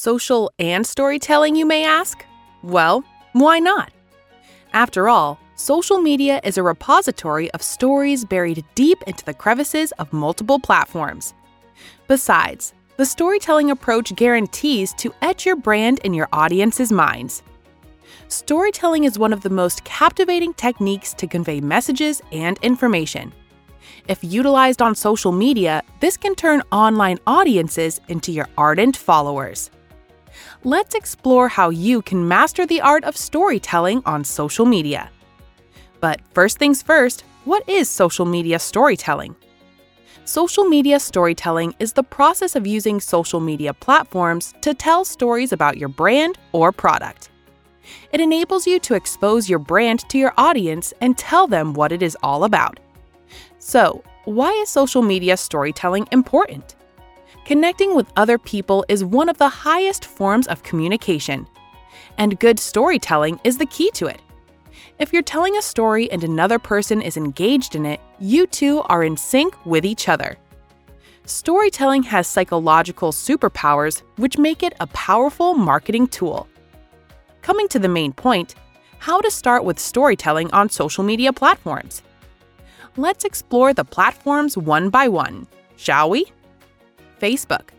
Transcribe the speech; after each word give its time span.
Social 0.00 0.52
and 0.60 0.86
storytelling, 0.86 1.56
you 1.56 1.66
may 1.66 1.84
ask? 1.84 2.24
Well, 2.62 3.02
why 3.32 3.58
not? 3.58 3.90
After 4.72 5.08
all, 5.08 5.40
social 5.56 5.98
media 5.98 6.40
is 6.44 6.56
a 6.56 6.62
repository 6.62 7.50
of 7.50 7.62
stories 7.62 8.24
buried 8.24 8.64
deep 8.76 9.02
into 9.08 9.24
the 9.24 9.34
crevices 9.34 9.90
of 9.98 10.12
multiple 10.12 10.60
platforms. 10.60 11.34
Besides, 12.06 12.74
the 12.96 13.04
storytelling 13.04 13.72
approach 13.72 14.14
guarantees 14.14 14.94
to 14.98 15.12
etch 15.20 15.44
your 15.44 15.56
brand 15.56 15.98
in 16.04 16.14
your 16.14 16.28
audience's 16.32 16.92
minds. 16.92 17.42
Storytelling 18.28 19.02
is 19.02 19.18
one 19.18 19.32
of 19.32 19.40
the 19.40 19.50
most 19.50 19.82
captivating 19.82 20.54
techniques 20.54 21.12
to 21.14 21.26
convey 21.26 21.60
messages 21.60 22.22
and 22.30 22.56
information. 22.62 23.32
If 24.06 24.22
utilized 24.22 24.80
on 24.80 24.94
social 24.94 25.32
media, 25.32 25.82
this 25.98 26.16
can 26.16 26.36
turn 26.36 26.62
online 26.70 27.18
audiences 27.26 28.00
into 28.06 28.30
your 28.30 28.48
ardent 28.56 28.96
followers. 28.96 29.72
Let's 30.64 30.96
explore 30.96 31.48
how 31.48 31.70
you 31.70 32.02
can 32.02 32.26
master 32.26 32.66
the 32.66 32.80
art 32.80 33.04
of 33.04 33.16
storytelling 33.16 34.02
on 34.04 34.24
social 34.24 34.66
media. 34.66 35.08
But 36.00 36.20
first 36.34 36.58
things 36.58 36.82
first, 36.82 37.22
what 37.44 37.66
is 37.68 37.88
social 37.88 38.26
media 38.26 38.58
storytelling? 38.58 39.36
Social 40.24 40.64
media 40.64 40.98
storytelling 40.98 41.76
is 41.78 41.92
the 41.92 42.02
process 42.02 42.56
of 42.56 42.66
using 42.66 42.98
social 42.98 43.38
media 43.38 43.72
platforms 43.72 44.52
to 44.62 44.74
tell 44.74 45.04
stories 45.04 45.52
about 45.52 45.78
your 45.78 45.88
brand 45.88 46.38
or 46.50 46.72
product. 46.72 47.30
It 48.12 48.20
enables 48.20 48.66
you 48.66 48.80
to 48.80 48.94
expose 48.94 49.48
your 49.48 49.60
brand 49.60 50.08
to 50.08 50.18
your 50.18 50.34
audience 50.36 50.92
and 51.00 51.16
tell 51.16 51.46
them 51.46 51.72
what 51.72 51.92
it 51.92 52.02
is 52.02 52.16
all 52.20 52.42
about. 52.42 52.80
So, 53.60 54.02
why 54.24 54.50
is 54.50 54.68
social 54.68 55.02
media 55.02 55.36
storytelling 55.36 56.08
important? 56.10 56.74
Connecting 57.48 57.94
with 57.94 58.12
other 58.14 58.36
people 58.36 58.84
is 58.90 59.02
one 59.02 59.30
of 59.30 59.38
the 59.38 59.48
highest 59.48 60.04
forms 60.04 60.46
of 60.48 60.62
communication, 60.62 61.46
and 62.18 62.38
good 62.38 62.60
storytelling 62.60 63.40
is 63.42 63.56
the 63.56 63.64
key 63.64 63.90
to 63.92 64.06
it. 64.06 64.20
If 64.98 65.14
you're 65.14 65.22
telling 65.22 65.56
a 65.56 65.62
story 65.62 66.12
and 66.12 66.22
another 66.22 66.58
person 66.58 67.00
is 67.00 67.16
engaged 67.16 67.74
in 67.74 67.86
it, 67.86 68.00
you 68.18 68.46
two 68.46 68.82
are 68.90 69.02
in 69.02 69.16
sync 69.16 69.54
with 69.64 69.86
each 69.86 70.10
other. 70.10 70.36
Storytelling 71.24 72.02
has 72.02 72.26
psychological 72.26 73.12
superpowers 73.12 74.02
which 74.16 74.36
make 74.36 74.62
it 74.62 74.74
a 74.78 74.86
powerful 74.88 75.54
marketing 75.54 76.06
tool. 76.06 76.46
Coming 77.40 77.66
to 77.68 77.78
the 77.78 77.88
main 77.88 78.12
point 78.12 78.56
how 78.98 79.22
to 79.22 79.30
start 79.30 79.64
with 79.64 79.78
storytelling 79.78 80.50
on 80.50 80.68
social 80.68 81.02
media 81.02 81.32
platforms. 81.32 82.02
Let's 82.98 83.24
explore 83.24 83.72
the 83.72 83.86
platforms 83.86 84.58
one 84.58 84.90
by 84.90 85.08
one, 85.08 85.46
shall 85.76 86.10
we? 86.10 86.26
Facebook. 87.20 87.70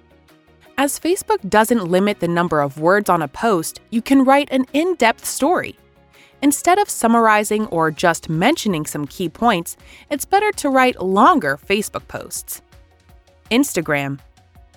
As 0.77 0.99
Facebook 0.99 1.49
doesn't 1.49 1.85
limit 1.85 2.21
the 2.21 2.27
number 2.27 2.61
of 2.61 2.79
words 2.79 3.09
on 3.09 3.21
a 3.21 3.27
post, 3.27 3.81
you 3.89 4.01
can 4.01 4.23
write 4.23 4.47
an 4.49 4.65
in 4.71 4.95
depth 4.95 5.25
story. 5.25 5.77
Instead 6.41 6.79
of 6.79 6.89
summarizing 6.89 7.65
or 7.67 7.91
just 7.91 8.29
mentioning 8.29 8.85
some 8.85 9.05
key 9.05 9.27
points, 9.27 9.75
it's 10.09 10.23
better 10.23 10.53
to 10.53 10.69
write 10.69 11.01
longer 11.01 11.59
Facebook 11.67 12.07
posts. 12.07 12.61
Instagram. 13.51 14.19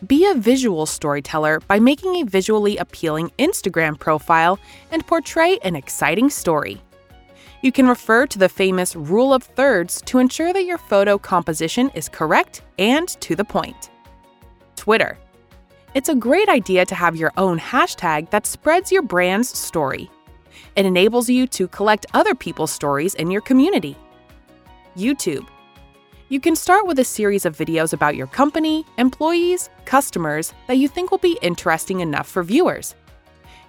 Be 0.04 0.28
a 0.28 0.34
visual 0.34 0.86
storyteller 0.86 1.60
by 1.60 1.78
making 1.78 2.16
a 2.16 2.24
visually 2.24 2.78
appealing 2.78 3.30
Instagram 3.38 3.96
profile 3.96 4.58
and 4.90 5.06
portray 5.06 5.58
an 5.62 5.76
exciting 5.76 6.30
story. 6.30 6.82
You 7.62 7.70
can 7.70 7.86
refer 7.86 8.26
to 8.26 8.40
the 8.40 8.48
famous 8.48 8.96
rule 8.96 9.32
of 9.32 9.44
thirds 9.44 10.02
to 10.06 10.18
ensure 10.18 10.52
that 10.52 10.64
your 10.64 10.78
photo 10.78 11.16
composition 11.16 11.90
is 11.94 12.08
correct 12.08 12.62
and 12.76 13.06
to 13.20 13.36
the 13.36 13.44
point. 13.44 13.91
Twitter. 14.82 15.16
It's 15.94 16.08
a 16.08 16.14
great 16.16 16.48
idea 16.48 16.84
to 16.86 16.94
have 16.96 17.14
your 17.14 17.30
own 17.36 17.56
hashtag 17.56 18.30
that 18.30 18.48
spreads 18.48 18.90
your 18.90 19.02
brand's 19.02 19.56
story. 19.56 20.10
It 20.74 20.84
enables 20.84 21.28
you 21.30 21.46
to 21.58 21.68
collect 21.68 22.06
other 22.14 22.34
people's 22.34 22.72
stories 22.72 23.14
in 23.14 23.30
your 23.30 23.42
community. 23.42 23.96
YouTube. 24.96 25.46
You 26.30 26.40
can 26.40 26.56
start 26.56 26.84
with 26.84 26.98
a 26.98 27.04
series 27.04 27.46
of 27.46 27.56
videos 27.56 27.92
about 27.92 28.16
your 28.16 28.26
company, 28.26 28.84
employees, 28.98 29.70
customers 29.84 30.52
that 30.66 30.78
you 30.78 30.88
think 30.88 31.12
will 31.12 31.18
be 31.18 31.38
interesting 31.42 32.00
enough 32.00 32.26
for 32.26 32.42
viewers. 32.42 32.96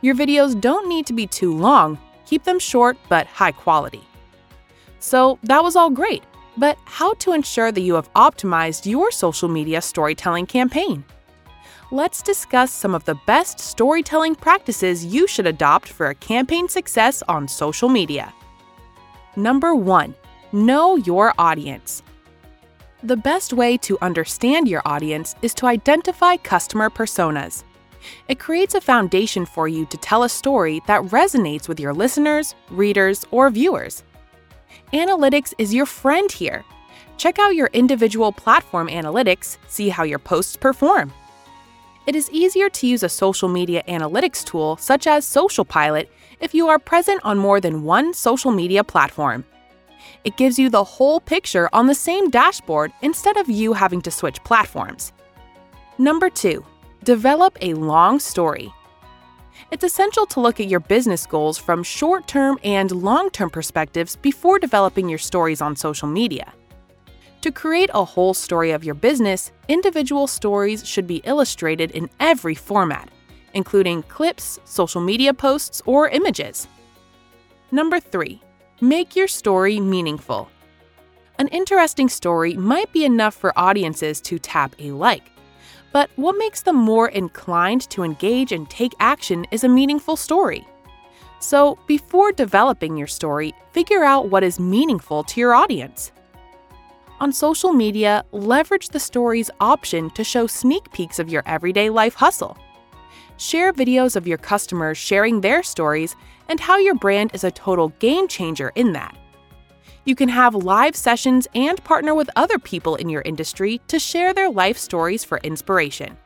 Your 0.02 0.16
videos 0.16 0.60
don't 0.60 0.90
need 0.90 1.06
to 1.06 1.14
be 1.14 1.28
too 1.28 1.56
long, 1.56 2.00
keep 2.26 2.44
them 2.44 2.58
short 2.58 2.98
but 3.08 3.28
high 3.28 3.52
quality. 3.52 4.02
So 4.98 5.38
that 5.44 5.64
was 5.64 5.76
all 5.76 5.92
great, 5.92 6.24
but 6.58 6.78
how 6.86 7.14
to 7.16 7.34
ensure 7.34 7.72
that 7.72 7.81
you 7.81 7.96
have 7.96 8.12
optimized 8.14 8.86
your 8.86 9.12
social 9.12 9.50
media 9.50 9.81
storytelling 9.81 10.46
campaign? 10.46 11.03
Let's 11.91 12.22
discuss 12.22 12.72
some 12.72 12.96
of 12.96 13.06
the 13.06 13.19
best 13.28 13.59
storytelling 13.59 14.36
practices 14.36 15.06
you 15.06 15.28
should 15.28 15.46
adopt 15.46 15.88
for 15.88 16.08
a 16.08 16.16
campaign 16.16 16.68
success 16.68 17.22
on 17.28 17.47
social 17.47 17.90
media. 17.90 18.34
Number 19.36 19.75
1. 19.75 20.16
Know 20.52 20.96
your 20.96 21.34
audience. 21.38 22.03
The 23.03 23.18
best 23.18 23.53
way 23.53 23.78
to 23.78 23.97
understand 24.02 24.68
your 24.68 24.81
audience 24.86 25.36
is 25.42 25.53
to 25.56 25.66
identify 25.66 26.38
customer 26.38 26.90
personas. 26.90 27.63
It 28.28 28.40
creates 28.40 28.75
a 28.75 28.81
foundation 28.81 29.46
for 29.46 29.68
you 29.68 29.86
to 29.88 29.97
tell 29.97 30.24
a 30.24 30.30
story 30.30 30.81
that 30.88 31.02
resonates 31.03 31.68
with 31.68 31.80
your 31.80 31.94
listeners, 31.94 32.56
readers, 32.69 33.25
or 33.31 33.50
viewers. 33.50 34.03
Analytics 34.94 35.54
is 35.58 35.74
your 35.74 35.86
friend 35.86 36.32
here. 36.32 36.64
Check 37.18 37.40
out 37.40 37.56
your 37.56 37.70
individual 37.74 38.32
platform 38.32 38.88
analytics, 38.88 39.58
see 39.68 39.90
how 39.90 40.04
your 40.04 40.20
posts 40.20 40.56
perform. 40.56 41.12
It 42.06 42.16
is 42.16 42.30
easier 42.32 42.70
to 42.70 42.88
use 42.88 43.04
a 43.04 43.10
social 43.10 43.48
media 43.48 43.82
analytics 43.88 44.44
tool 44.44 44.76
such 44.78 45.08
as 45.08 45.26
SocialPilot 45.26 46.08
if 46.42 46.54
you 46.54 46.68
are 46.68 46.80
present 46.80 47.22
on 47.24 47.38
more 47.38 47.62
than 47.62 47.84
one 47.84 48.14
social 48.14 48.52
media 48.52 48.84
platform. 48.84 49.46
It 50.26 50.36
gives 50.36 50.60
you 50.60 50.70
the 50.70 50.84
whole 50.84 51.22
picture 51.22 51.70
on 51.72 51.88
the 51.88 51.96
same 51.96 52.30
dashboard 52.30 52.92
instead 53.02 53.38
of 53.38 53.50
you 53.50 53.74
having 53.74 54.02
to 54.02 54.12
switch 54.12 54.44
platforms. 54.44 55.14
Number 55.98 56.30
2. 56.30 56.66
Develop 57.04 57.58
a 57.62 57.74
long 57.74 58.20
story. 58.20 58.74
It's 59.74 59.84
essential 59.84 60.28
to 60.28 60.40
look 60.40 60.60
at 60.60 60.68
your 60.68 60.82
business 60.82 61.26
goals 61.26 61.58
from 61.58 61.82
short 61.82 62.28
term 62.28 62.60
and 62.64 62.92
long 62.92 63.32
term 63.32 63.50
perspectives 63.50 64.16
before 64.16 64.60
developing 64.60 65.10
your 65.10 65.18
stories 65.18 65.64
on 65.64 65.76
social 65.76 66.08
media. 66.08 66.54
To 67.42 67.52
create 67.52 67.90
a 67.92 68.06
whole 68.06 68.36
story 68.36 68.70
of 68.70 68.84
your 68.84 68.94
business, 68.94 69.52
individual 69.68 70.28
stories 70.28 70.88
should 70.88 71.08
be 71.08 71.24
illustrated 71.26 71.90
in 71.90 72.08
every 72.20 72.54
format, 72.54 73.10
including 73.56 74.04
clips, 74.04 74.60
social 74.64 75.02
media 75.02 75.34
posts, 75.34 75.82
or 75.88 76.08
images. 76.08 76.68
Number 77.72 78.00
3. 78.00 78.40
Make 78.80 79.16
your 79.16 79.28
story 79.28 79.80
meaningful. 79.80 80.50
An 81.40 81.48
interesting 81.48 82.10
story 82.10 82.54
might 82.54 82.94
be 82.94 83.06
enough 83.06 83.34
for 83.34 83.58
audiences 83.58 84.22
to 84.22 84.38
tap 84.38 84.76
a 84.78 84.92
like, 84.92 85.32
but 85.94 86.09
what 86.16 86.38
makes 86.38 86.64
them 86.64 86.76
more 86.76 87.08
inclined 87.09 87.90
to 87.92 88.04
engage 88.04 88.52
and 88.52 88.70
take 88.70 88.94
action 89.00 89.46
is 89.52 89.64
a 89.64 89.70
meaningful 89.70 90.18
story. 90.18 90.68
So, 91.40 91.78
before 91.88 92.31
developing 92.31 92.98
your 92.98 93.08
story, 93.08 93.54
figure 93.72 94.04
out 94.04 94.30
what 94.30 94.44
is 94.44 94.59
meaningful 94.59 95.24
to 95.26 95.40
your 95.40 95.54
audience. 95.54 96.12
On 97.20 97.31
social 97.31 97.74
media, 97.74 98.26
leverage 98.31 98.90
the 98.90 99.00
stories 99.00 99.52
option 99.59 100.09
to 100.12 100.24
show 100.24 100.48
sneak 100.48 100.92
peeks 100.92 101.20
of 101.20 101.30
your 101.30 101.44
everyday 101.46 101.90
life 101.90 102.16
hustle. 102.16 102.58
Share 103.38 103.72
videos 103.72 104.16
of 104.16 104.28
your 104.28 104.38
customers 104.38 104.98
sharing 104.98 105.42
their 105.42 105.64
stories 105.64 106.16
and 106.50 106.60
how 106.60 106.78
your 106.78 106.96
brand 106.96 107.31
is 107.34 107.44
a 107.44 107.52
total 107.52 107.90
game 108.00 108.28
changer 108.28 108.72
in 108.75 108.94
that. 108.94 109.18
You 110.06 110.16
can 110.16 110.28
have 110.28 110.53
live 110.53 110.97
sessions 110.97 111.47
and 111.56 111.81
partner 111.86 112.14
with 112.14 112.30
other 112.36 112.59
people 112.59 112.96
in 112.96 113.08
your 113.08 113.22
industry 113.22 113.80
to 113.88 114.00
share 114.00 114.34
their 114.34 114.50
life 114.50 114.78
stories 114.78 115.24
for 115.24 115.38
inspiration. 115.40 116.18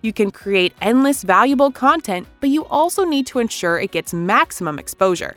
You 0.00 0.14
can 0.14 0.30
create 0.30 0.72
endless 0.80 1.22
valuable 1.22 1.70
content, 1.70 2.26
but 2.40 2.48
you 2.48 2.64
also 2.66 3.04
need 3.04 3.26
to 3.26 3.40
ensure 3.40 3.78
it 3.78 3.90
gets 3.90 4.14
maximum 4.14 4.78
exposure. 4.78 5.36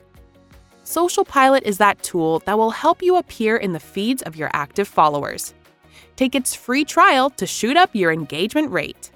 SocialPilot 0.86 1.64
is 1.64 1.78
that 1.78 2.02
tool 2.04 2.40
that 2.46 2.58
will 2.58 2.72
help 2.72 3.02
you 3.02 3.18
appear 3.18 3.58
in 3.58 3.74
the 3.74 3.80
feeds 3.82 4.22
of 4.22 4.38
your 4.38 4.50
active 4.54 4.88
followers. 4.88 5.54
Take 6.16 6.36
its 6.36 6.56
free 6.56 6.86
trial 6.86 7.30
to 7.32 7.46
shoot 7.46 7.76
up 7.76 7.94
your 7.94 8.14
engagement 8.14 8.72
rate. 8.72 9.12